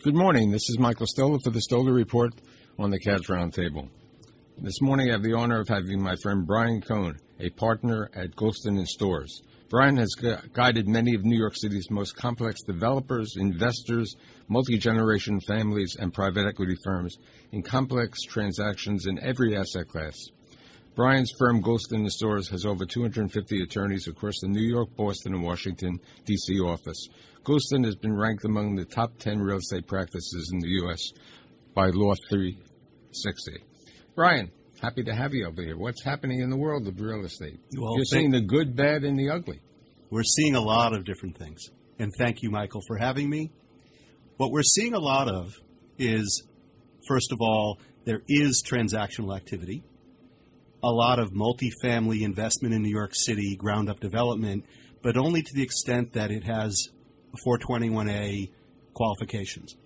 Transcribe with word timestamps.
Good 0.00 0.14
morning. 0.14 0.52
This 0.52 0.70
is 0.70 0.78
Michael 0.78 1.06
Stoler 1.06 1.40
for 1.42 1.50
the 1.50 1.60
Stoler 1.68 1.92
Report 1.92 2.32
on 2.78 2.90
the 2.90 3.00
Cash 3.00 3.22
Roundtable. 3.22 3.88
This 4.56 4.80
morning 4.80 5.08
I 5.08 5.14
have 5.14 5.24
the 5.24 5.34
honor 5.34 5.58
of 5.58 5.66
having 5.66 6.00
my 6.00 6.14
friend 6.22 6.46
Brian 6.46 6.80
Cohen, 6.80 7.18
a 7.40 7.50
partner 7.50 8.08
at 8.14 8.36
Goulston 8.36 8.78
and 8.78 8.86
Storrs. 8.86 9.42
Brian 9.68 9.96
has 9.96 10.14
gu- 10.14 10.36
guided 10.52 10.86
many 10.86 11.16
of 11.16 11.24
New 11.24 11.36
York 11.36 11.56
City's 11.56 11.90
most 11.90 12.14
complex 12.14 12.62
developers, 12.62 13.34
investors, 13.38 14.14
multi-generation 14.46 15.40
families, 15.48 15.96
and 15.98 16.14
private 16.14 16.46
equity 16.46 16.76
firms 16.84 17.16
in 17.50 17.64
complex 17.64 18.22
transactions 18.22 19.06
in 19.06 19.18
every 19.18 19.56
asset 19.56 19.88
class. 19.88 20.14
Brian's 20.98 21.32
firm, 21.38 21.62
Goulston 21.62 21.98
and 21.98 22.10
Storrs, 22.10 22.48
has 22.48 22.66
over 22.66 22.84
250 22.84 23.62
attorneys 23.62 24.08
across 24.08 24.40
the 24.40 24.48
New 24.48 24.68
York, 24.68 24.88
Boston, 24.96 25.32
and 25.32 25.44
Washington, 25.44 26.00
D.C. 26.24 26.58
office. 26.58 27.06
Goulston 27.44 27.84
has 27.84 27.94
been 27.94 28.16
ranked 28.16 28.44
among 28.44 28.74
the 28.74 28.84
top 28.84 29.16
10 29.18 29.38
real 29.38 29.58
estate 29.58 29.86
practices 29.86 30.50
in 30.52 30.58
the 30.58 30.66
U.S. 30.82 30.98
by 31.72 31.90
Law 31.90 32.14
360. 32.28 33.52
Brian, 34.16 34.50
happy 34.82 35.04
to 35.04 35.14
have 35.14 35.32
you 35.34 35.46
over 35.46 35.62
here. 35.62 35.78
What's 35.78 36.02
happening 36.02 36.40
in 36.40 36.50
the 36.50 36.58
world 36.58 36.88
of 36.88 37.00
real 37.00 37.24
estate? 37.24 37.60
Well, 37.76 37.94
You're 37.94 38.04
seeing 38.04 38.32
the 38.32 38.40
good, 38.40 38.74
bad, 38.74 39.04
and 39.04 39.16
the 39.16 39.30
ugly. 39.30 39.60
We're 40.10 40.24
seeing 40.24 40.56
a 40.56 40.60
lot 40.60 40.94
of 40.94 41.04
different 41.04 41.38
things. 41.38 41.60
And 42.00 42.10
thank 42.18 42.42
you, 42.42 42.50
Michael, 42.50 42.82
for 42.88 42.96
having 42.96 43.30
me. 43.30 43.52
What 44.36 44.50
we're 44.50 44.62
seeing 44.64 44.94
a 44.94 44.98
lot 44.98 45.28
of 45.28 45.54
is, 45.96 46.42
first 47.06 47.30
of 47.30 47.38
all, 47.40 47.78
there 48.04 48.22
is 48.26 48.64
transactional 48.68 49.36
activity, 49.36 49.84
a 50.82 50.90
lot 50.90 51.18
of 51.18 51.32
multifamily 51.32 52.22
investment 52.22 52.74
in 52.74 52.82
New 52.82 52.90
York 52.90 53.12
City, 53.14 53.56
ground 53.56 53.90
up 53.90 54.00
development, 54.00 54.64
but 55.02 55.16
only 55.16 55.42
to 55.42 55.54
the 55.54 55.62
extent 55.62 56.12
that 56.12 56.30
it 56.30 56.44
has 56.44 56.88
421A 57.46 58.50
qualifications. 58.94 59.76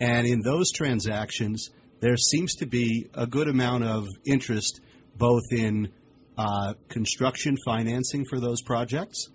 And 0.00 0.26
in 0.26 0.42
those 0.42 0.70
transactions, 0.72 1.70
there 2.00 2.16
seems 2.16 2.54
to 2.56 2.66
be 2.66 3.08
a 3.14 3.26
good 3.26 3.48
amount 3.48 3.84
of 3.84 4.06
interest 4.24 4.80
both 5.16 5.44
in 5.50 5.92
uh, 6.36 6.74
construction 6.88 7.56
financing 7.64 8.24
for 8.28 8.38
those 8.38 8.60
projects 8.62 9.28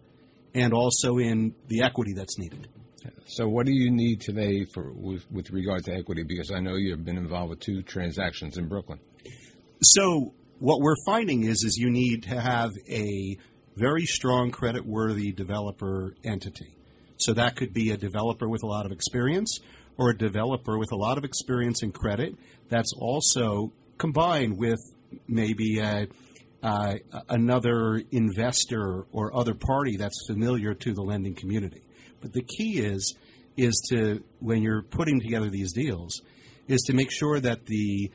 and 0.53 0.73
also 0.73 1.17
in 1.17 1.55
the 1.67 1.81
equity 1.81 2.13
that's 2.13 2.37
needed. 2.37 2.67
So, 3.25 3.47
what 3.47 3.65
do 3.65 3.71
you 3.73 3.89
need 3.89 4.21
today 4.21 4.65
for 4.65 4.91
with, 4.93 5.23
with 5.31 5.49
regard 5.49 5.85
to 5.85 5.93
equity? 5.93 6.23
Because 6.23 6.51
I 6.51 6.59
know 6.59 6.75
you've 6.75 7.03
been 7.03 7.17
involved 7.17 7.49
with 7.49 7.59
two 7.61 7.81
transactions 7.81 8.57
in 8.57 8.67
Brooklyn. 8.67 8.99
So 9.81 10.33
what 10.61 10.79
we're 10.79 10.95
finding 11.07 11.43
is 11.43 11.63
is 11.63 11.75
you 11.75 11.89
need 11.89 12.21
to 12.21 12.39
have 12.39 12.71
a 12.87 13.35
very 13.75 14.05
strong 14.05 14.51
credit 14.51 14.85
worthy 14.85 15.31
developer 15.31 16.13
entity. 16.23 16.77
So 17.17 17.33
that 17.33 17.55
could 17.55 17.73
be 17.73 17.89
a 17.89 17.97
developer 17.97 18.47
with 18.47 18.61
a 18.61 18.67
lot 18.67 18.85
of 18.85 18.91
experience 18.91 19.59
or 19.97 20.11
a 20.11 20.17
developer 20.17 20.77
with 20.77 20.91
a 20.91 20.95
lot 20.95 21.17
of 21.17 21.23
experience 21.23 21.81
in 21.81 21.91
credit 21.91 22.35
that's 22.69 22.93
also 22.93 23.73
combined 23.97 24.55
with 24.55 24.79
maybe 25.27 25.79
a, 25.79 26.07
uh, 26.61 26.93
another 27.27 27.99
investor 28.11 29.07
or 29.11 29.35
other 29.35 29.55
party 29.55 29.97
that's 29.97 30.27
familiar 30.27 30.75
to 30.75 30.93
the 30.93 31.01
lending 31.01 31.33
community. 31.33 31.81
But 32.21 32.33
the 32.33 32.43
key 32.43 32.79
is 32.79 33.15
is 33.57 33.81
to 33.89 34.23
when 34.39 34.61
you're 34.61 34.83
putting 34.83 35.19
together 35.19 35.49
these 35.49 35.73
deals 35.73 36.21
is 36.67 36.81
to 36.83 36.93
make 36.93 37.11
sure 37.11 37.39
that 37.39 37.65
the 37.65 38.11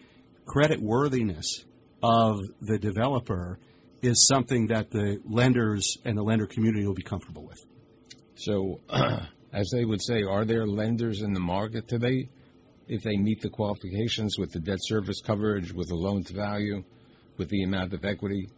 credit 0.47 0.81
worthiness 0.81 1.65
of 2.03 2.39
the 2.61 2.79
developer 2.79 3.59
is 4.03 4.27
something 4.29 4.67
that 4.69 4.91
the 4.91 5.21
lenders 5.25 5.97
and 6.05 6.17
the 6.17 6.23
lender 6.23 6.47
community 6.47 6.87
will 6.87 6.95
be 6.95 7.03
comfortable 7.03 7.45
with. 7.45 7.59
So, 8.37 8.81
as 9.53 9.71
they 9.73 9.85
would 9.85 10.03
say, 10.03 10.23
are 10.23 10.45
there 10.45 10.67
lenders 10.67 11.23
in 11.23 11.33
the 11.33 11.41
market 11.41 11.89
today 11.89 12.29
if 12.89 13.03
they 13.03 13.17
meet 13.17 13.41
the 13.41 13.49
qualifications 13.49 14.39
with 14.39 14.53
the 14.53 14.61
debt 14.61 14.79
service 14.83 15.21
coverage, 15.21 15.73
with 15.73 15.89
the 15.89 15.95
loan 15.95 16.23
to 16.25 16.35
value, 16.35 16.85
with 17.37 17.49
the 17.49 17.63
amount 17.65 17.93
of 17.95 18.05
equity? 18.05 18.49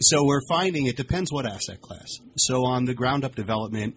So 0.00 0.24
we're 0.24 0.46
finding 0.48 0.86
it 0.86 0.96
depends 0.96 1.32
what 1.32 1.46
asset 1.46 1.80
class. 1.80 2.08
So 2.36 2.64
on 2.66 2.84
the 2.84 2.94
ground 2.94 3.24
up 3.24 3.34
development, 3.34 3.96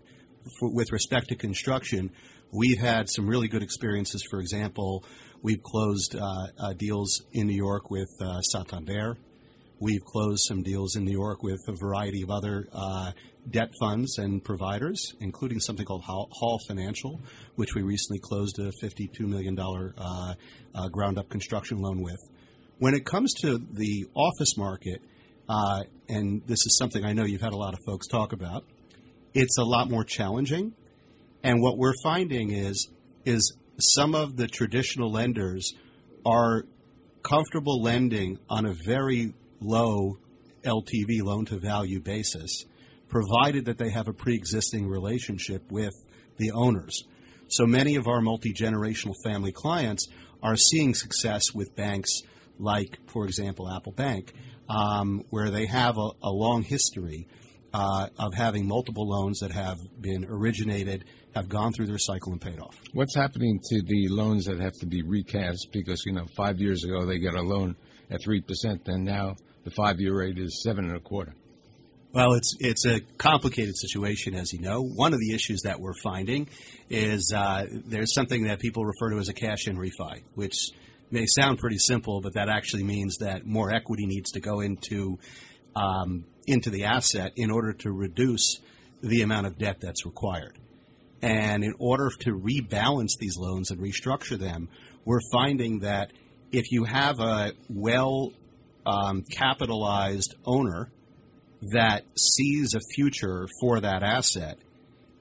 for, 0.60 0.74
with 0.74 0.92
respect 0.92 1.30
to 1.30 1.36
construction, 1.36 2.12
we've 2.52 2.80
had 2.80 3.10
some 3.10 3.28
really 3.28 3.48
good 3.48 3.64
experiences. 3.64 4.24
For 4.30 4.40
example, 4.40 5.04
we've 5.42 5.62
closed 5.62 6.16
uh, 6.16 6.48
uh, 6.58 6.74
deals 6.74 7.24
in 7.34 7.48
New 7.48 7.56
York 7.56 7.90
with 7.90 8.10
uh, 8.22 8.42
Santander. 8.42 9.18
We've 9.80 10.04
closed 10.04 10.44
some 10.48 10.62
deals 10.62 10.96
in 10.96 11.06
New 11.06 11.18
York 11.18 11.42
with 11.42 11.60
a 11.68 11.74
variety 11.74 12.22
of 12.22 12.30
other 12.30 12.68
uh, 12.74 13.12
debt 13.50 13.70
funds 13.80 14.18
and 14.18 14.44
providers, 14.44 15.14
including 15.22 15.60
something 15.60 15.86
called 15.86 16.04
Hall, 16.04 16.60
Financial, 16.68 17.22
which 17.56 17.76
we 17.76 17.82
recently 17.82 18.20
closed 18.20 18.60
a 18.60 18.72
$52 18.84 19.22
million 19.22 19.56
ground 20.92 21.18
up 21.18 21.30
construction 21.30 21.78
loan 21.78 22.02
with. 22.02 22.20
When 22.80 22.94
it 22.94 23.06
comes 23.06 23.34
to 23.42 23.58
the 23.58 24.06
office 24.16 24.58
market, 24.58 25.02
uh, 25.50 25.84
and 26.08 26.42
this 26.46 26.60
is 26.66 26.78
something 26.78 27.04
I 27.04 27.14
know 27.14 27.26
you've 27.26 27.42
had 27.42 27.54
a 27.54 27.58
lot 27.58 27.74
of 27.74 27.80
folks 27.86 28.08
talk 28.08 28.34
about, 28.34 28.64
it's 29.34 29.58
a 29.58 29.64
lot 29.64 29.90
more 29.90 30.04
challenging. 30.04 30.74
And 31.44 31.62
what 31.62 31.78
we're 31.78 31.94
finding 32.04 32.52
is 32.52 32.90
is 33.26 33.56
some 33.80 34.16
of 34.16 34.36
the 34.36 34.48
traditional 34.48 35.12
lenders 35.12 35.74
are 36.26 36.64
comfortable 37.24 37.82
lending 37.82 38.40
on 38.50 38.66
a 38.66 38.74
very 38.86 39.34
low 39.62 40.18
LTV 40.64 41.22
loan 41.22 41.46
to 41.46 41.58
value 41.58 42.02
basis, 42.02 42.66
provided 43.08 43.66
that 43.66 43.78
they 43.78 43.90
have 43.90 44.08
a 44.08 44.14
pre 44.14 44.36
existing 44.36 44.88
relationship 44.88 45.72
with 45.72 45.94
the 46.38 46.52
owners. 46.52 47.04
So 47.48 47.66
many 47.66 47.96
of 47.96 48.08
our 48.08 48.22
multi 48.22 48.54
generational 48.54 49.16
family 49.24 49.52
clients 49.52 50.08
are 50.44 50.56
seeing 50.56 50.94
success 50.94 51.54
with 51.54 51.76
banks 51.76 52.22
like, 52.60 53.00
for 53.08 53.26
example, 53.26 53.70
Apple 53.70 53.94
Bank, 53.94 54.34
um, 54.70 55.24
where 55.30 55.50
they 55.50 55.66
have 55.66 55.98
a, 55.98 56.10
a 56.22 56.30
long 56.30 56.64
history 56.64 57.28
uh, 57.74 58.08
of 58.18 58.34
having 58.34 58.68
multiple 58.68 59.08
loans 59.08 59.40
that 59.40 59.52
have 59.52 59.78
been 60.02 60.26
originated, 60.26 61.06
have 61.36 61.48
gone 61.48 61.72
through 61.74 61.88
their 61.88 62.00
cycle 62.00 62.32
and 62.32 62.42
paid 62.42 62.60
off. 62.60 62.80
What's 62.94 63.16
happening 63.16 63.60
to 63.70 63.82
the 63.84 64.08
loans 64.10 64.46
that 64.46 64.60
have 64.60 64.74
to 64.80 64.86
be 64.86 65.04
recast? 65.04 65.68
Because, 65.72 66.04
you 66.06 66.14
know, 66.14 66.26
five 66.36 66.60
years 66.60 66.84
ago 66.84 67.06
they 67.06 67.20
got 67.20 67.36
a 67.36 67.42
loan 67.42 67.76
at 68.10 68.22
3%, 68.22 68.88
and 68.88 69.06
now 69.06 69.36
the 69.64 69.72
five 69.72 70.00
year 70.00 70.18
rate 70.18 70.38
is 70.38 70.64
seven 70.64 70.86
and 70.86 70.96
a 70.96 71.00
quarter. 71.00 71.34
Well, 72.12 72.34
it's 72.34 72.56
it's 72.60 72.88
a 72.88 73.02
complicated 73.20 73.78
situation, 73.78 74.34
as 74.34 74.52
you 74.52 74.60
know. 74.62 74.82
One 74.82 75.14
of 75.14 75.20
the 75.20 75.36
issues 75.36 75.62
that 75.62 75.80
we're 75.80 75.94
finding 75.94 76.50
is 76.90 77.32
uh, 77.36 77.66
there's 77.86 78.16
something 78.16 78.46
that 78.46 78.60
people 78.60 78.84
refer 78.84 79.12
to 79.12 79.20
as 79.20 79.30
a 79.30 79.34
cash-in 79.34 79.78
refi, 79.78 80.24
which 80.34 80.56
may 81.12 81.28
sound 81.28 81.60
pretty 81.60 81.78
simple, 81.78 82.20
but 82.20 82.34
that 82.34 82.50
actually 82.50 82.84
means 82.84 83.18
that 83.18 83.46
more 83.46 83.72
equity 83.72 84.08
needs 84.08 84.32
to 84.32 84.40
go 84.40 84.62
into 84.62 85.20
um, 85.76 86.26
into 86.50 86.70
the 86.70 86.86
asset 86.86 87.34
in 87.36 87.52
order 87.52 87.74
to 87.74 87.92
reduce 87.92 88.60
the 89.02 89.22
amount 89.22 89.48
of 89.48 89.58
debt 89.58 89.78
that's 89.80 90.06
required. 90.06 90.58
And 91.22 91.64
in 91.64 91.74
order 91.80 92.10
to 92.22 92.32
rebalance 92.32 93.18
these 93.20 93.38
loans 93.38 93.72
and 93.72 93.80
restructure 93.80 94.38
them, 94.38 94.70
we're 95.06 95.22
finding 95.32 95.80
that 95.80 96.12
if 96.52 96.72
you 96.72 96.86
have 96.86 97.20
a 97.20 97.52
well 97.70 98.32
um, 98.86 99.24
capitalized 99.24 100.36
owner 100.46 100.90
that 101.74 102.04
sees 102.18 102.74
a 102.74 102.80
future 102.96 103.48
for 103.60 103.82
that 103.82 104.02
asset, 104.02 104.58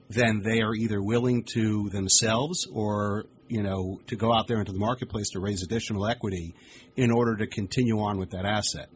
then 0.09 0.41
they 0.43 0.61
are 0.61 0.73
either 0.73 1.01
willing 1.01 1.43
to 1.53 1.89
themselves 1.89 2.67
or 2.73 3.25
you 3.47 3.61
know 3.61 3.99
to 4.07 4.15
go 4.15 4.33
out 4.33 4.47
there 4.47 4.59
into 4.59 4.71
the 4.71 4.79
marketplace 4.79 5.29
to 5.31 5.39
raise 5.39 5.63
additional 5.63 6.07
equity 6.07 6.55
in 6.95 7.11
order 7.11 7.35
to 7.35 7.47
continue 7.47 7.99
on 7.99 8.17
with 8.17 8.31
that 8.31 8.45
asset. 8.45 8.89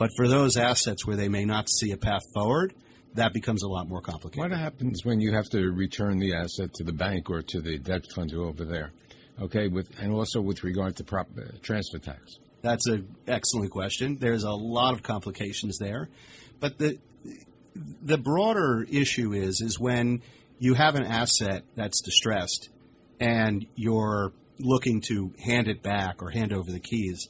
But 0.00 0.12
for 0.16 0.28
those 0.28 0.56
assets 0.56 1.06
where 1.06 1.14
they 1.14 1.28
may 1.28 1.44
not 1.44 1.68
see 1.68 1.90
a 1.90 1.96
path 1.98 2.22
forward, 2.32 2.72
that 3.16 3.34
becomes 3.34 3.62
a 3.62 3.68
lot 3.68 3.86
more 3.86 4.00
complicated. 4.00 4.50
What 4.50 4.58
happens 4.58 5.04
when 5.04 5.20
you 5.20 5.30
have 5.34 5.50
to 5.50 5.70
return 5.72 6.18
the 6.18 6.32
asset 6.32 6.72
to 6.76 6.84
the 6.84 6.92
bank 6.94 7.28
or 7.28 7.42
to 7.42 7.60
the 7.60 7.76
debt 7.76 8.06
fund 8.14 8.32
over 8.32 8.64
there? 8.64 8.92
Okay, 9.42 9.68
with 9.68 9.90
and 10.00 10.10
also 10.10 10.40
with 10.40 10.64
regard 10.64 10.96
to 10.96 11.04
prop, 11.04 11.28
uh, 11.36 11.42
transfer 11.60 11.98
tax. 11.98 12.38
That's 12.62 12.86
an 12.86 13.14
excellent 13.28 13.72
question. 13.72 14.16
There's 14.18 14.44
a 14.44 14.52
lot 14.52 14.94
of 14.94 15.02
complications 15.02 15.76
there, 15.76 16.08
but 16.60 16.78
the 16.78 16.98
the 18.02 18.16
broader 18.16 18.86
issue 18.90 19.34
is 19.34 19.60
is 19.60 19.78
when 19.78 20.22
you 20.58 20.72
have 20.72 20.94
an 20.94 21.04
asset 21.04 21.64
that's 21.74 22.00
distressed 22.00 22.70
and 23.20 23.66
you're 23.74 24.32
looking 24.58 25.02
to 25.08 25.34
hand 25.44 25.68
it 25.68 25.82
back 25.82 26.22
or 26.22 26.30
hand 26.30 26.54
over 26.54 26.72
the 26.72 26.80
keys. 26.80 27.28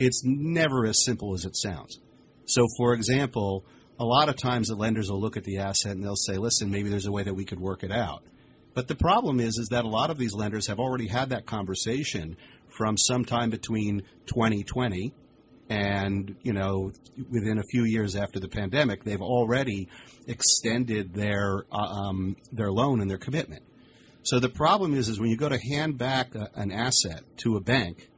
It's 0.00 0.22
never 0.24 0.84
as 0.84 1.04
simple 1.04 1.34
as 1.34 1.44
it 1.44 1.56
sounds. 1.56 2.00
So, 2.48 2.66
for 2.78 2.94
example, 2.94 3.64
a 4.00 4.04
lot 4.04 4.28
of 4.28 4.36
times 4.36 4.68
the 4.68 4.74
lenders 4.74 5.10
will 5.10 5.20
look 5.20 5.36
at 5.36 5.44
the 5.44 5.58
asset 5.58 5.92
and 5.92 6.02
they'll 6.02 6.16
say, 6.16 6.38
"Listen, 6.38 6.70
maybe 6.70 6.88
there's 6.88 7.06
a 7.06 7.12
way 7.12 7.22
that 7.22 7.34
we 7.34 7.44
could 7.44 7.60
work 7.60 7.84
it 7.84 7.92
out." 7.92 8.22
But 8.74 8.88
the 8.88 8.94
problem 8.94 9.38
is, 9.40 9.58
is 9.58 9.68
that 9.70 9.84
a 9.84 9.88
lot 9.88 10.10
of 10.10 10.18
these 10.18 10.34
lenders 10.34 10.66
have 10.68 10.78
already 10.78 11.08
had 11.08 11.30
that 11.30 11.46
conversation 11.46 12.36
from 12.68 12.96
sometime 12.96 13.50
between 13.50 14.02
2020 14.26 15.12
and 15.68 16.36
you 16.42 16.52
know 16.52 16.90
within 17.30 17.58
a 17.58 17.62
few 17.70 17.84
years 17.84 18.16
after 18.16 18.40
the 18.40 18.48
pandemic, 18.48 19.04
they've 19.04 19.20
already 19.20 19.88
extended 20.26 21.12
their 21.12 21.64
uh, 21.70 21.76
um, 21.76 22.36
their 22.52 22.72
loan 22.72 23.00
and 23.00 23.10
their 23.10 23.18
commitment. 23.18 23.62
So 24.22 24.38
the 24.40 24.48
problem 24.48 24.94
is, 24.94 25.08
is 25.08 25.20
when 25.20 25.30
you 25.30 25.36
go 25.36 25.48
to 25.48 25.58
hand 25.58 25.98
back 25.98 26.34
a, 26.34 26.50
an 26.54 26.72
asset 26.72 27.22
to 27.38 27.56
a 27.56 27.60
bank, 27.60 28.08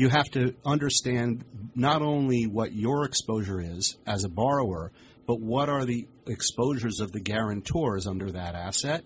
you 0.00 0.08
have 0.08 0.30
to 0.30 0.54
understand 0.64 1.44
not 1.74 2.00
only 2.00 2.46
what 2.46 2.72
your 2.72 3.04
exposure 3.04 3.60
is 3.60 3.98
as 4.06 4.24
a 4.24 4.30
borrower, 4.30 4.92
but 5.26 5.40
what 5.40 5.68
are 5.68 5.84
the 5.84 6.08
exposures 6.26 7.00
of 7.00 7.12
the 7.12 7.20
guarantors 7.20 8.06
under 8.06 8.30
that 8.30 8.54
asset. 8.54 9.04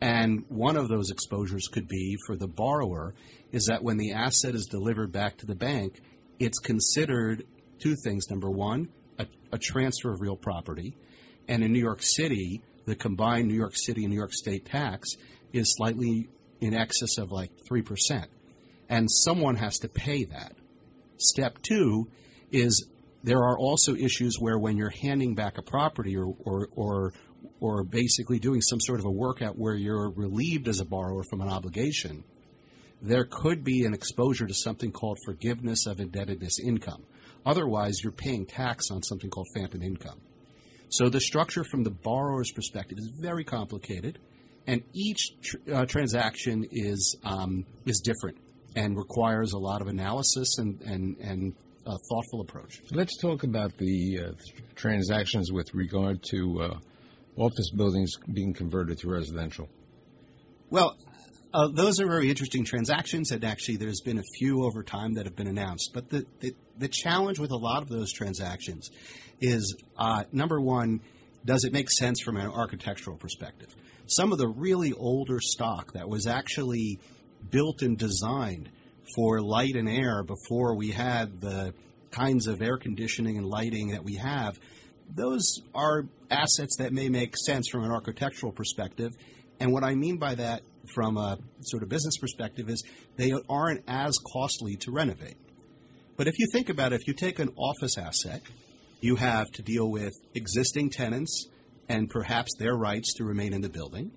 And 0.00 0.44
one 0.48 0.76
of 0.76 0.88
those 0.88 1.12
exposures 1.12 1.68
could 1.68 1.86
be 1.86 2.16
for 2.26 2.34
the 2.34 2.48
borrower 2.48 3.14
is 3.52 3.66
that 3.66 3.84
when 3.84 3.96
the 3.96 4.10
asset 4.10 4.56
is 4.56 4.66
delivered 4.66 5.12
back 5.12 5.36
to 5.36 5.46
the 5.46 5.54
bank, 5.54 6.00
it's 6.40 6.58
considered 6.58 7.44
two 7.78 7.94
things. 8.02 8.28
Number 8.28 8.50
one, 8.50 8.88
a, 9.20 9.26
a 9.52 9.58
transfer 9.58 10.12
of 10.12 10.20
real 10.20 10.36
property. 10.36 10.96
And 11.46 11.62
in 11.62 11.72
New 11.72 11.78
York 11.78 12.02
City, 12.02 12.60
the 12.86 12.96
combined 12.96 13.46
New 13.46 13.54
York 13.54 13.76
City 13.76 14.02
and 14.02 14.10
New 14.10 14.18
York 14.18 14.32
State 14.32 14.64
tax 14.64 15.10
is 15.52 15.76
slightly 15.76 16.28
in 16.60 16.74
excess 16.74 17.18
of 17.18 17.30
like 17.30 17.52
3%. 17.70 18.26
And 18.88 19.08
someone 19.10 19.56
has 19.56 19.78
to 19.78 19.88
pay 19.88 20.24
that. 20.24 20.52
Step 21.18 21.58
two 21.62 22.08
is 22.50 22.86
there 23.22 23.42
are 23.42 23.58
also 23.58 23.94
issues 23.94 24.36
where 24.38 24.58
when 24.58 24.76
you're 24.76 24.90
handing 25.02 25.34
back 25.34 25.58
a 25.58 25.62
property 25.62 26.16
or, 26.16 26.34
or, 26.44 26.68
or, 26.74 27.12
or 27.60 27.84
basically 27.84 28.38
doing 28.38 28.60
some 28.62 28.80
sort 28.80 29.00
of 29.00 29.06
a 29.06 29.10
workout 29.10 29.58
where 29.58 29.74
you're 29.74 30.10
relieved 30.10 30.68
as 30.68 30.80
a 30.80 30.84
borrower 30.84 31.22
from 31.28 31.40
an 31.40 31.48
obligation, 31.48 32.24
there 33.02 33.24
could 33.24 33.64
be 33.64 33.84
an 33.84 33.94
exposure 33.94 34.46
to 34.46 34.54
something 34.54 34.92
called 34.92 35.18
forgiveness 35.24 35.86
of 35.86 36.00
indebtedness 36.00 36.58
income. 36.64 37.04
Otherwise, 37.44 38.00
you're 38.02 38.12
paying 38.12 38.46
tax 38.46 38.90
on 38.90 39.02
something 39.02 39.30
called 39.30 39.46
phantom 39.54 39.82
income. 39.82 40.20
So 40.90 41.08
the 41.08 41.20
structure 41.20 41.64
from 41.64 41.84
the 41.84 41.90
borrower's 41.90 42.50
perspective 42.50 42.98
is 42.98 43.12
very 43.20 43.44
complicated, 43.44 44.18
and 44.66 44.82
each 44.94 45.32
tr- 45.42 45.56
uh, 45.72 45.86
transaction 45.86 46.66
is 46.70 47.16
um, 47.24 47.66
is 47.84 48.00
different 48.00 48.38
and 48.78 48.96
requires 48.96 49.52
a 49.52 49.58
lot 49.58 49.80
of 49.82 49.88
analysis 49.88 50.58
and 50.58 50.80
and 50.82 51.16
and 51.18 51.54
a 51.86 51.96
thoughtful 52.08 52.40
approach. 52.42 52.80
Let's 52.90 53.16
talk 53.16 53.44
about 53.44 53.76
the 53.78 54.20
uh, 54.20 54.32
transactions 54.74 55.50
with 55.50 55.72
regard 55.74 56.22
to 56.30 56.38
uh, 56.62 56.78
office 57.36 57.70
buildings 57.70 58.12
being 58.32 58.52
converted 58.52 58.98
to 58.98 59.08
residential. 59.08 59.68
Well, 60.70 60.98
uh, 61.54 61.68
those 61.72 61.98
are 61.98 62.06
very 62.06 62.28
interesting 62.28 62.62
transactions, 62.64 63.30
and 63.30 63.42
actually, 63.42 63.76
there's 63.76 64.02
been 64.04 64.18
a 64.18 64.28
few 64.38 64.64
over 64.64 64.82
time 64.82 65.14
that 65.14 65.24
have 65.24 65.34
been 65.34 65.46
announced. 65.46 65.92
But 65.94 66.10
the, 66.10 66.26
the, 66.40 66.54
the 66.76 66.88
challenge 66.88 67.38
with 67.38 67.52
a 67.52 67.56
lot 67.56 67.80
of 67.80 67.88
those 67.88 68.12
transactions 68.12 68.90
is 69.40 69.74
uh, 69.96 70.24
number 70.30 70.60
one, 70.60 71.00
does 71.46 71.64
it 71.64 71.72
make 71.72 71.90
sense 71.90 72.20
from 72.20 72.36
an 72.36 72.48
architectural 72.48 73.16
perspective? 73.16 73.74
Some 74.06 74.30
of 74.30 74.38
the 74.38 74.48
really 74.48 74.92
older 74.92 75.40
stock 75.40 75.94
that 75.94 76.06
was 76.06 76.26
actually 76.26 76.98
built 77.50 77.82
and 77.82 77.96
designed 77.96 78.68
for 79.14 79.40
light 79.40 79.74
and 79.74 79.88
air 79.88 80.22
before 80.22 80.76
we 80.76 80.90
had 80.90 81.40
the 81.40 81.72
kinds 82.10 82.46
of 82.46 82.60
air 82.62 82.76
conditioning 82.76 83.36
and 83.38 83.46
lighting 83.46 83.88
that 83.88 84.04
we 84.04 84.16
have, 84.16 84.58
those 85.14 85.60
are 85.74 86.04
assets 86.30 86.76
that 86.78 86.92
may 86.92 87.08
make 87.08 87.36
sense 87.36 87.68
from 87.68 87.84
an 87.84 87.90
architectural 87.90 88.52
perspective. 88.52 89.12
And 89.60 89.72
what 89.72 89.84
I 89.84 89.94
mean 89.94 90.18
by 90.18 90.34
that 90.34 90.62
from 90.94 91.16
a 91.16 91.38
sort 91.62 91.82
of 91.82 91.88
business 91.88 92.16
perspective 92.18 92.68
is 92.68 92.82
they 93.16 93.32
aren't 93.48 93.82
as 93.88 94.16
costly 94.32 94.76
to 94.76 94.90
renovate. 94.90 95.36
But 96.16 96.28
if 96.28 96.38
you 96.38 96.46
think 96.52 96.68
about 96.68 96.92
it, 96.92 97.00
if 97.00 97.08
you 97.08 97.14
take 97.14 97.38
an 97.38 97.50
office 97.56 97.96
asset, 97.96 98.42
you 99.00 99.16
have 99.16 99.50
to 99.52 99.62
deal 99.62 99.90
with 99.90 100.12
existing 100.34 100.90
tenants 100.90 101.46
and 101.88 102.10
perhaps 102.10 102.50
their 102.58 102.74
rights 102.74 103.14
to 103.14 103.24
remain 103.24 103.52
in 103.52 103.60
the 103.60 103.68
building. 103.68 104.10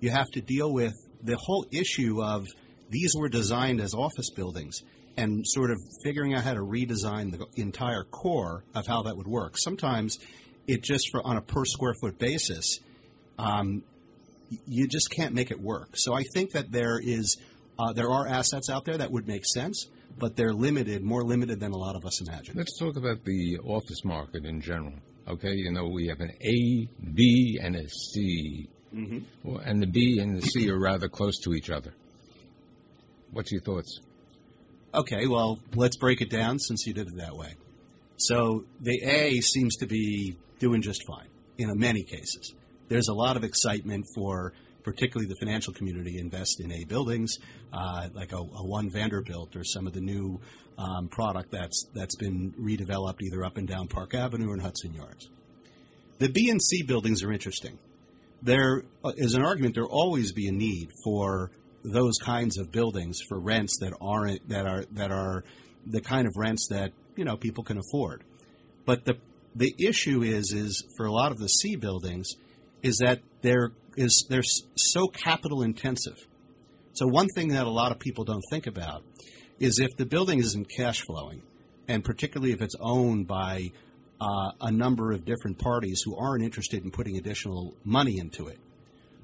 You 0.00 0.10
have 0.10 0.30
to 0.32 0.40
deal 0.40 0.72
with 0.72 0.94
the 1.22 1.36
whole 1.36 1.66
issue 1.70 2.22
of 2.22 2.46
these 2.88 3.14
were 3.16 3.28
designed 3.28 3.80
as 3.80 3.94
office 3.94 4.30
buildings 4.30 4.82
and 5.16 5.46
sort 5.46 5.70
of 5.70 5.78
figuring 6.02 6.34
out 6.34 6.44
how 6.44 6.54
to 6.54 6.60
redesign 6.60 7.32
the 7.32 7.46
entire 7.60 8.04
core 8.04 8.64
of 8.74 8.86
how 8.86 9.02
that 9.02 9.16
would 9.16 9.26
work. 9.26 9.58
Sometimes 9.58 10.18
it 10.66 10.82
just 10.82 11.10
for 11.10 11.24
on 11.26 11.36
a 11.36 11.42
per 11.42 11.64
square 11.64 11.94
foot 12.00 12.18
basis, 12.18 12.80
um, 13.38 13.82
you 14.66 14.88
just 14.88 15.10
can't 15.10 15.34
make 15.34 15.50
it 15.50 15.60
work. 15.60 15.90
So 15.94 16.14
I 16.14 16.24
think 16.34 16.52
that 16.52 16.70
there 16.72 16.98
is 17.02 17.36
uh, 17.78 17.92
there 17.92 18.10
are 18.10 18.26
assets 18.26 18.68
out 18.68 18.84
there 18.84 18.98
that 18.98 19.10
would 19.10 19.26
make 19.26 19.44
sense, 19.46 19.88
but 20.18 20.36
they're 20.36 20.52
limited, 20.52 21.02
more 21.02 21.22
limited 21.22 21.60
than 21.60 21.72
a 21.72 21.78
lot 21.78 21.96
of 21.96 22.04
us 22.04 22.20
imagine. 22.20 22.54
Let's 22.56 22.78
talk 22.78 22.96
about 22.96 23.24
the 23.24 23.58
office 23.64 24.04
market 24.04 24.44
in 24.44 24.60
general. 24.60 24.94
Okay, 25.28 25.54
you 25.54 25.72
know 25.72 25.86
we 25.86 26.08
have 26.08 26.20
an 26.20 26.32
A, 26.42 26.88
B, 27.14 27.58
and 27.62 27.76
a 27.76 27.88
C. 27.88 28.68
Mm-hmm. 28.94 29.18
Well, 29.44 29.60
and 29.64 29.80
the 29.80 29.86
B 29.86 30.18
and 30.20 30.36
the 30.36 30.42
C 30.42 30.68
are 30.70 30.78
rather 30.78 31.08
close 31.08 31.38
to 31.40 31.54
each 31.54 31.70
other. 31.70 31.92
What's 33.30 33.52
your 33.52 33.60
thoughts? 33.60 34.00
Okay, 34.92 35.26
well, 35.28 35.60
let's 35.76 35.96
break 35.96 36.20
it 36.20 36.30
down 36.30 36.58
since 36.58 36.84
you 36.86 36.92
did 36.92 37.06
it 37.06 37.16
that 37.18 37.36
way. 37.36 37.54
So 38.16 38.64
the 38.80 39.00
A 39.04 39.40
seems 39.40 39.76
to 39.76 39.86
be 39.86 40.36
doing 40.58 40.82
just 40.82 41.06
fine 41.06 41.28
in 41.58 41.70
many 41.78 42.02
cases. 42.02 42.54
There's 42.88 43.08
a 43.08 43.14
lot 43.14 43.36
of 43.36 43.44
excitement 43.44 44.04
for 44.14 44.52
particularly 44.82 45.28
the 45.28 45.36
financial 45.36 45.72
community 45.72 46.18
invest 46.18 46.60
in 46.60 46.72
A 46.72 46.84
buildings, 46.84 47.38
uh, 47.72 48.08
like 48.12 48.32
a, 48.32 48.38
a, 48.38 48.66
One 48.66 48.90
Vanderbilt 48.90 49.54
or 49.54 49.62
some 49.62 49.86
of 49.86 49.92
the 49.92 50.00
new 50.00 50.40
um, 50.78 51.08
product 51.08 51.52
that's 51.52 51.86
that's 51.94 52.16
been 52.16 52.52
redeveloped 52.58 53.22
either 53.22 53.44
up 53.44 53.58
and 53.58 53.68
down 53.68 53.86
Park 53.88 54.14
Avenue 54.14 54.50
or 54.50 54.54
in 54.54 54.60
Hudson 54.60 54.94
Yards. 54.94 55.28
The 56.18 56.28
B 56.28 56.50
and 56.50 56.60
C 56.60 56.82
buildings 56.82 57.22
are 57.22 57.32
interesting. 57.32 57.78
There 58.42 58.84
uh, 59.04 59.12
an 59.16 59.42
argument 59.42 59.74
there 59.74 59.84
will 59.84 59.92
always 59.92 60.32
be 60.32 60.48
a 60.48 60.52
need 60.52 60.90
for 61.04 61.50
those 61.82 62.16
kinds 62.18 62.58
of 62.58 62.70
buildings 62.70 63.18
for 63.28 63.38
rents 63.38 63.78
that 63.80 63.92
aren't 64.00 64.48
that 64.48 64.66
are 64.66 64.84
that 64.92 65.10
are 65.10 65.44
the 65.86 66.00
kind 66.00 66.26
of 66.26 66.34
rents 66.36 66.68
that 66.70 66.92
you 67.16 67.24
know 67.24 67.36
people 67.36 67.64
can 67.64 67.78
afford. 67.78 68.24
But 68.84 69.04
the 69.04 69.18
the 69.54 69.74
issue 69.78 70.22
is 70.22 70.52
is 70.52 70.84
for 70.96 71.06
a 71.06 71.12
lot 71.12 71.32
of 71.32 71.38
the 71.38 71.48
C 71.48 71.76
buildings 71.76 72.28
is 72.82 72.98
that 72.98 73.20
they're 73.42 73.72
is 73.96 74.26
they're 74.28 74.42
so 74.76 75.08
capital 75.08 75.62
intensive. 75.62 76.26
So 76.92 77.06
one 77.06 77.28
thing 77.34 77.48
that 77.48 77.66
a 77.66 77.70
lot 77.70 77.92
of 77.92 77.98
people 77.98 78.24
don't 78.24 78.44
think 78.50 78.66
about 78.66 79.02
is 79.58 79.78
if 79.78 79.96
the 79.96 80.06
building 80.06 80.38
isn't 80.38 80.66
cash 80.76 81.02
flowing, 81.02 81.42
and 81.88 82.04
particularly 82.04 82.52
if 82.52 82.62
it's 82.62 82.74
owned 82.80 83.26
by 83.26 83.72
uh, 84.20 84.50
a 84.60 84.70
number 84.70 85.12
of 85.12 85.24
different 85.24 85.58
parties 85.58 86.02
who 86.04 86.16
aren't 86.16 86.44
interested 86.44 86.84
in 86.84 86.90
putting 86.90 87.16
additional 87.16 87.74
money 87.84 88.18
into 88.18 88.48
it, 88.48 88.58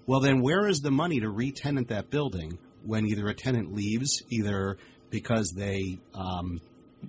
well, 0.06 0.20
then 0.20 0.40
where 0.40 0.68
is 0.68 0.80
the 0.80 0.90
money 0.90 1.20
to 1.20 1.28
re-tenant 1.28 1.88
that 1.88 2.10
building 2.10 2.58
when 2.84 3.06
either 3.06 3.26
a 3.28 3.34
tenant 3.34 3.74
leaves, 3.74 4.22
either 4.30 4.78
because 5.10 5.52
they 5.56 5.98
um, 6.14 6.60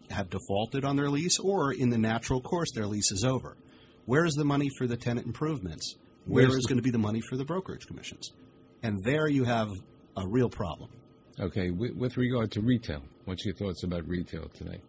have 0.09 0.29
defaulted 0.29 0.83
on 0.83 0.95
their 0.95 1.09
lease 1.09 1.39
or 1.39 1.71
in 1.71 1.89
the 1.89 1.97
natural 1.97 2.41
course 2.41 2.71
their 2.73 2.87
lease 2.87 3.11
is 3.11 3.23
over? 3.23 3.55
Where 4.05 4.25
is 4.25 4.33
the 4.33 4.45
money 4.45 4.69
for 4.77 4.87
the 4.87 4.97
tenant 4.97 5.27
improvements? 5.27 5.95
Where 6.25 6.47
Where's 6.47 6.59
is 6.59 6.65
going 6.65 6.77
to 6.77 6.83
be 6.83 6.91
the 6.91 6.97
money 6.97 7.21
for 7.21 7.37
the 7.37 7.45
brokerage 7.45 7.87
commissions? 7.87 8.31
And 8.83 9.03
there 9.03 9.27
you 9.27 9.43
have 9.43 9.69
a 10.15 10.27
real 10.27 10.49
problem. 10.49 10.89
Okay, 11.39 11.69
with, 11.69 11.95
with 11.95 12.17
regard 12.17 12.51
to 12.53 12.61
retail, 12.61 13.03
what's 13.25 13.45
your 13.45 13.53
thoughts 13.53 13.83
about 13.83 14.07
retail 14.07 14.49
today? 14.49 14.81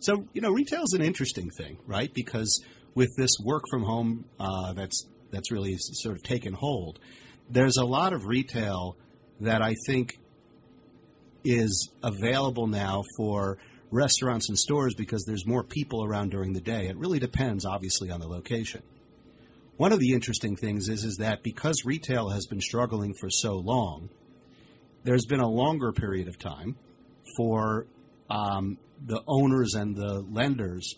So, 0.00 0.26
you 0.32 0.40
know, 0.40 0.50
retail 0.50 0.82
is 0.82 0.92
an 0.92 1.02
interesting 1.02 1.50
thing, 1.50 1.78
right? 1.86 2.12
Because 2.12 2.62
with 2.94 3.10
this 3.16 3.30
work 3.42 3.64
from 3.70 3.82
home 3.82 4.24
uh, 4.38 4.72
that's 4.74 5.06
that's 5.30 5.50
really 5.50 5.76
sort 5.78 6.16
of 6.16 6.22
taken 6.22 6.52
hold, 6.52 7.00
there's 7.50 7.76
a 7.76 7.84
lot 7.84 8.12
of 8.12 8.26
retail 8.26 8.96
that 9.40 9.62
I 9.62 9.74
think 9.86 10.18
is 11.44 11.90
available 12.02 12.66
now 12.66 13.02
for 13.16 13.58
restaurants 13.90 14.48
and 14.48 14.58
stores 14.58 14.94
because 14.94 15.24
there's 15.24 15.46
more 15.46 15.62
people 15.62 16.04
around 16.04 16.30
during 16.30 16.52
the 16.52 16.60
day. 16.60 16.86
It 16.86 16.96
really 16.96 17.18
depends, 17.18 17.64
obviously, 17.64 18.10
on 18.10 18.20
the 18.20 18.28
location. 18.28 18.82
One 19.76 19.92
of 19.92 19.98
the 19.98 20.12
interesting 20.12 20.56
things 20.56 20.88
is, 20.88 21.04
is 21.04 21.16
that 21.16 21.42
because 21.42 21.84
retail 21.84 22.30
has 22.30 22.46
been 22.46 22.60
struggling 22.60 23.12
for 23.18 23.28
so 23.28 23.54
long, 23.54 24.08
there's 25.02 25.26
been 25.26 25.40
a 25.40 25.48
longer 25.48 25.92
period 25.92 26.28
of 26.28 26.38
time 26.38 26.76
for 27.36 27.86
um, 28.30 28.78
the 29.04 29.22
owners 29.26 29.74
and 29.74 29.96
the 29.96 30.24
lenders 30.30 30.94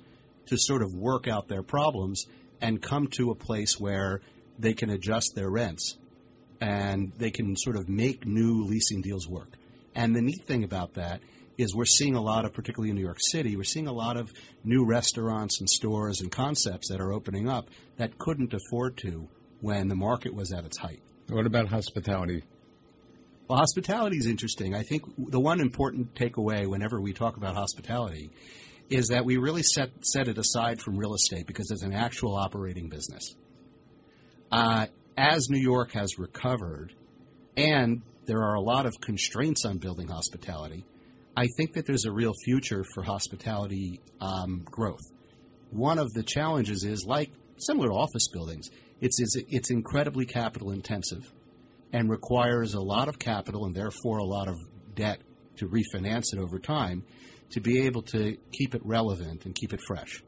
to 0.47 0.57
sort 0.59 0.83
of 0.83 0.95
work 0.95 1.27
out 1.27 1.49
their 1.49 1.63
problems 1.63 2.25
and 2.61 2.81
come 2.81 3.09
to 3.09 3.31
a 3.31 3.35
place 3.35 3.79
where 3.79 4.21
they 4.59 4.73
can 4.73 4.91
adjust 4.91 5.33
their 5.35 5.51
rents 5.51 5.97
and 6.61 7.13
they 7.19 7.31
can 7.31 7.57
sort 7.57 7.77
of 7.77 7.89
make 7.89 8.27
new 8.27 8.65
leasing 8.65 9.03
deals 9.03 9.29
work. 9.29 9.57
And 9.95 10.15
the 10.15 10.23
neat 10.23 10.45
thing 10.47 10.65
about 10.65 10.95
that 10.95 11.21
is 11.59 11.75
we're 11.75 11.85
seeing 11.85 12.15
a 12.15 12.21
lot 12.21 12.45
of, 12.45 12.53
particularly 12.53 12.91
in 12.91 12.97
New 12.97 13.03
York 13.03 13.19
City, 13.31 13.57
we're 13.57 13.65
seeing 13.65 13.87
a 13.87 13.93
lot 13.93 14.17
of 14.17 14.33
new 14.63 14.85
restaurants 14.85 15.61
and 15.61 15.69
stores 15.69 16.21
and 16.21 16.31
concepts 16.31 16.89
that 16.91 17.01
are 17.01 17.13
opening 17.13 17.49
up 17.49 17.69
that 17.97 18.19
couldn't 18.19 18.53
afford 18.53 18.97
to 18.99 19.29
when 19.61 19.89
the 19.89 19.95
market 19.95 20.35
was 20.35 20.53
at 20.53 20.65
its 20.65 20.77
height. 20.79 21.01
What 21.29 21.47
about 21.47 21.69
hospitality? 21.69 22.45
Well, 23.49 23.59
hospitality 23.59 24.17
is 24.17 24.27
interesting. 24.27 24.75
I 24.75 24.83
think 24.83 25.05
the 25.17 25.39
one 25.39 25.61
important 25.61 26.15
takeaway 26.15 26.67
whenever 26.67 27.01
we 27.01 27.13
talk 27.13 27.37
about 27.37 27.55
hospitality 27.55 28.31
is 28.91 29.09
that 29.09 29.25
we 29.25 29.37
really 29.37 29.63
set, 29.63 29.91
set 30.05 30.27
it 30.27 30.37
aside 30.37 30.81
from 30.81 30.97
real 30.97 31.15
estate 31.15 31.47
because 31.47 31.71
it's 31.71 31.85
an 31.85 31.93
actual 31.93 32.35
operating 32.35 32.89
business. 32.89 33.37
Uh, 34.51 34.87
as 35.17 35.49
New 35.49 35.61
York 35.61 35.93
has 35.93 36.19
recovered, 36.19 36.93
and 37.57 38.03
there 38.27 38.43
are 38.43 38.55
a 38.55 38.61
lot 38.61 38.85
of 38.85 39.01
constraints 39.01 39.65
on 39.65 39.79
building 39.79 40.09
hospitality, 40.09 40.85
I 41.37 41.47
think 41.57 41.75
that 41.75 41.87
there's 41.87 42.05
a 42.05 42.13
real 42.13 42.33
future 42.45 42.85
for 42.95 43.05
hospitality 43.05 44.01
um, 44.21 44.65
growth. 44.65 45.13
One 45.71 45.99
of 45.99 46.13
the 46.15 46.25
challenges 46.25 46.83
is, 46.83 47.05
like 47.07 47.31
similar 47.59 47.89
to 47.89 47.95
office 47.95 48.29
buildings, 48.29 48.71
it's, 49.01 49.21
it's, 49.21 49.37
it's 49.49 49.71
incredibly 49.71 50.27
capital 50.27 50.73
intensive 50.73 51.33
and 51.93 52.11
requires 52.11 52.75
a 52.75 52.81
lot 52.81 53.09
of 53.09 53.19
capital 53.19 53.65
and 53.65 53.75
therefore 53.75 54.19
a 54.19 54.25
lot 54.25 54.49
of 54.49 54.57
debt 54.95 55.21
to 55.57 55.69
refinance 55.69 56.33
it 56.33 56.39
over 56.39 56.59
time 56.59 57.03
to 57.51 57.61
be 57.61 57.83
able 57.83 58.03
to 58.03 58.37
keep 58.53 58.75
it 58.75 58.83
relevant 58.85 59.45
and 59.45 59.55
keep 59.55 59.73
it 59.73 59.81
fresh. 59.87 60.23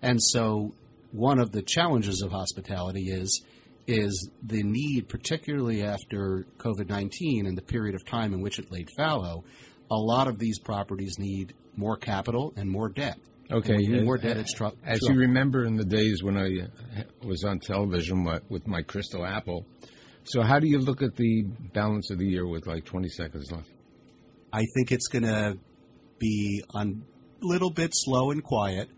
And 0.00 0.20
so, 0.20 0.74
one 1.12 1.38
of 1.38 1.52
the 1.52 1.62
challenges 1.62 2.22
of 2.22 2.32
hospitality 2.32 3.10
is 3.10 3.42
is 3.86 4.30
the 4.42 4.62
need, 4.62 5.08
particularly 5.08 5.82
after 5.82 6.46
COVID 6.58 6.88
nineteen 6.88 7.46
and 7.46 7.56
the 7.56 7.62
period 7.62 7.94
of 7.94 8.04
time 8.06 8.32
in 8.32 8.40
which 8.40 8.58
it 8.58 8.70
laid 8.70 8.88
fallow. 8.96 9.44
A 9.90 9.96
lot 9.96 10.26
of 10.26 10.38
these 10.38 10.58
properties 10.58 11.18
need 11.18 11.54
more 11.76 11.96
capital 11.96 12.54
and 12.56 12.70
more 12.70 12.88
debt. 12.88 13.18
Okay, 13.50 13.74
And 13.74 14.04
more 14.06 14.16
debt. 14.16 14.38
It's 14.38 14.54
As 14.82 15.02
you 15.02 15.14
remember 15.14 15.66
in 15.66 15.76
the 15.76 15.84
days 15.84 16.22
when 16.22 16.38
I 16.38 16.68
was 17.22 17.44
on 17.44 17.58
television 17.58 18.26
with 18.48 18.66
my 18.66 18.80
Crystal 18.80 19.26
Apple, 19.26 19.66
so 20.24 20.42
how 20.42 20.58
do 20.58 20.66
you 20.66 20.78
look 20.78 21.02
at 21.02 21.16
the 21.16 21.42
balance 21.72 22.10
of 22.10 22.18
the 22.18 22.26
year 22.26 22.46
with 22.46 22.66
like 22.66 22.84
20 22.84 23.08
seconds 23.08 23.50
left? 23.50 23.68
I 24.52 24.64
think 24.74 24.92
it's 24.92 25.08
going 25.08 25.24
to 25.24 25.58
be 26.18 26.62
a 26.74 26.86
little 27.40 27.70
bit 27.70 27.90
slow 27.92 28.30
and 28.30 28.42
quiet 28.42 28.88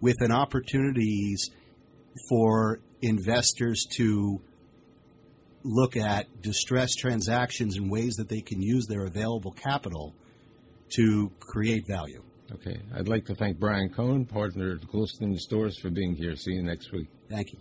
with 0.00 0.16
an 0.20 0.32
opportunities 0.32 1.50
for 2.28 2.80
investors 3.00 3.86
to 3.96 4.40
look 5.64 5.96
at 5.96 6.26
distressed 6.42 6.98
transactions 6.98 7.76
and 7.76 7.90
ways 7.90 8.14
that 8.14 8.28
they 8.28 8.40
can 8.40 8.60
use 8.60 8.86
their 8.86 9.06
available 9.06 9.52
capital 9.52 10.14
to 10.96 11.30
create 11.40 11.86
value. 11.86 12.22
Okay, 12.52 12.78
I'd 12.94 13.08
like 13.08 13.24
to 13.26 13.34
thank 13.34 13.58
Brian 13.58 13.88
Cohen, 13.88 14.26
partner 14.26 14.72
at 14.72 14.86
Goulston 14.88 15.38
Storrs, 15.38 15.78
for 15.78 15.88
being 15.88 16.14
here. 16.14 16.36
See 16.36 16.52
you 16.52 16.62
next 16.62 16.92
week. 16.92 17.08
Thank 17.30 17.52
you. 17.52 17.58